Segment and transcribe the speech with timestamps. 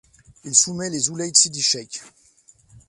[0.45, 2.01] Il soumet les Ouled-Sidi-Cheikh.